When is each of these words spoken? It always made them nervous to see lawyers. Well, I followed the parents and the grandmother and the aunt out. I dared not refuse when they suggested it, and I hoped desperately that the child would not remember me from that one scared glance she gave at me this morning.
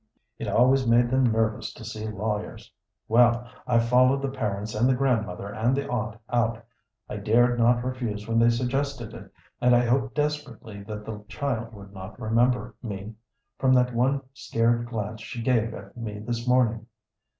It 0.39 0.47
always 0.47 0.87
made 0.87 1.11
them 1.11 1.31
nervous 1.31 1.71
to 1.73 1.85
see 1.85 2.07
lawyers. 2.07 2.73
Well, 3.07 3.47
I 3.67 3.77
followed 3.77 4.23
the 4.23 4.31
parents 4.31 4.73
and 4.73 4.89
the 4.89 4.95
grandmother 4.95 5.53
and 5.53 5.77
the 5.77 5.87
aunt 5.87 6.17
out. 6.27 6.65
I 7.07 7.17
dared 7.17 7.59
not 7.59 7.83
refuse 7.83 8.27
when 8.27 8.39
they 8.39 8.49
suggested 8.49 9.13
it, 9.13 9.31
and 9.61 9.75
I 9.75 9.85
hoped 9.85 10.15
desperately 10.15 10.81
that 10.85 11.05
the 11.05 11.23
child 11.27 11.75
would 11.75 11.93
not 11.93 12.19
remember 12.19 12.73
me 12.81 13.13
from 13.59 13.73
that 13.73 13.93
one 13.93 14.21
scared 14.33 14.87
glance 14.87 15.21
she 15.21 15.39
gave 15.39 15.71
at 15.75 15.95
me 15.95 16.17
this 16.17 16.47
morning. 16.47 16.87